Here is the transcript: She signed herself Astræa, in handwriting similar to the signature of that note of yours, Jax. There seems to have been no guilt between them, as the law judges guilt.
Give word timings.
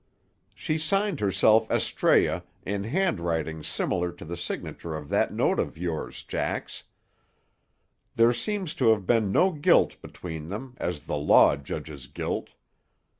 She 0.55 0.79
signed 0.79 1.19
herself 1.19 1.67
Astræa, 1.67 2.41
in 2.65 2.85
handwriting 2.85 3.61
similar 3.61 4.11
to 4.13 4.25
the 4.25 4.35
signature 4.35 4.95
of 4.95 5.09
that 5.09 5.31
note 5.31 5.59
of 5.59 5.77
yours, 5.77 6.23
Jax. 6.23 6.81
There 8.15 8.33
seems 8.33 8.73
to 8.81 8.87
have 8.89 9.05
been 9.05 9.31
no 9.31 9.51
guilt 9.51 10.01
between 10.01 10.49
them, 10.49 10.73
as 10.77 11.01
the 11.05 11.17
law 11.17 11.55
judges 11.55 12.07
guilt. 12.07 12.49